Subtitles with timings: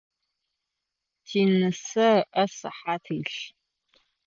[1.27, 2.09] Тинысэ
[2.39, 3.39] ыӏэ сыхьат илъ.